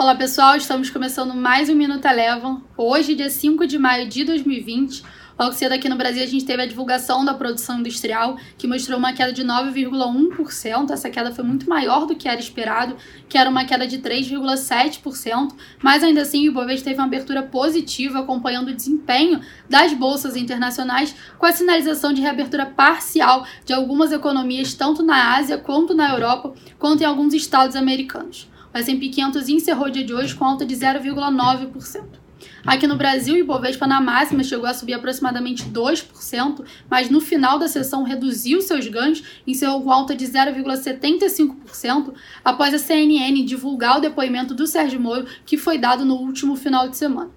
[0.00, 2.62] Olá pessoal, estamos começando mais um Minuto Elevam.
[2.74, 5.02] Hoje, dia 5 de maio de 2020.
[5.38, 8.98] Logo cedo aqui no Brasil a gente teve a divulgação da produção industrial, que mostrou
[8.98, 10.90] uma queda de 9,1%.
[10.90, 12.96] Essa queda foi muito maior do que era esperado,
[13.28, 18.20] que era uma queda de 3,7%, mas ainda assim o Ibovespa teve uma abertura positiva,
[18.20, 24.72] acompanhando o desempenho das bolsas internacionais, com a sinalização de reabertura parcial de algumas economias,
[24.72, 28.48] tanto na Ásia quanto na Europa, quanto em alguns estados americanos.
[28.72, 32.20] O S&P 500 encerrou o dia de hoje com alta de 0,9%.
[32.64, 37.58] Aqui no Brasil, o Ibovespa na máxima chegou a subir aproximadamente 2%, mas no final
[37.58, 42.14] da sessão reduziu seus ganhos, encerrou com alta de 0,75%
[42.44, 46.88] após a CNN divulgar o depoimento do Sérgio Moro, que foi dado no último final
[46.88, 47.30] de semana.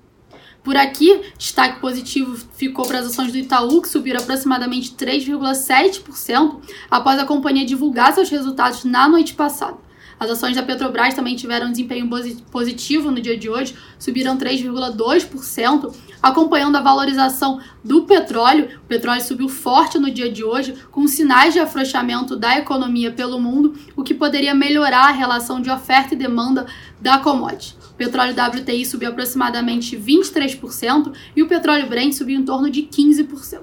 [0.64, 7.20] Por aqui, destaque positivo ficou para as ações do Itaú, que subiram aproximadamente 3,7% após
[7.20, 9.78] a companhia divulgar seus resultados na noite passada.
[10.20, 12.10] As ações da Petrobras também tiveram um desempenho
[12.52, 18.70] positivo no dia de hoje, subiram 3,2%, acompanhando a valorização do petróleo.
[18.84, 23.40] O petróleo subiu forte no dia de hoje, com sinais de afrouxamento da economia pelo
[23.40, 26.66] mundo, o que poderia melhorar a relação de oferta e demanda
[27.02, 27.76] da commodity.
[27.92, 33.62] O petróleo WTI subiu aproximadamente 23% e o petróleo Brent subiu em torno de 15%.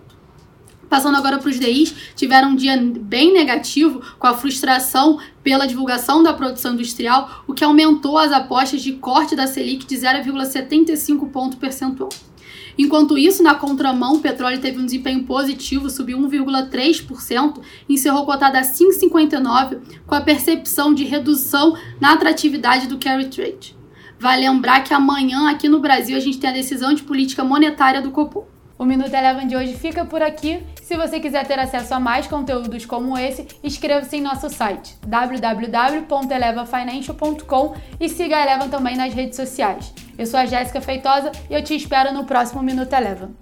[0.90, 6.20] Passando agora para os DIs, tiveram um dia bem negativo, com a frustração pela divulgação
[6.20, 11.58] da produção industrial, o que aumentou as apostas de corte da Selic de 0,75 ponto
[11.58, 12.08] percentual.
[12.76, 18.62] Enquanto isso, na contramão, o petróleo teve um desempenho positivo, subiu 1,3%, encerrou cotada a
[18.62, 23.76] 5,59, com a percepção de redução na atratividade do carry trade.
[24.18, 28.02] Vale lembrar que amanhã, aqui no Brasil, a gente tem a decisão de política monetária
[28.02, 28.59] do Copom.
[28.80, 30.66] O Minuto Eleven de hoje fica por aqui.
[30.82, 37.74] Se você quiser ter acesso a mais conteúdos como esse, inscreva-se em nosso site www.elevafinancial.com
[38.00, 39.92] e siga a Eleven também nas redes sociais.
[40.16, 43.36] Eu sou a Jéssica Feitosa e eu te espero no próximo Minuto Eleven.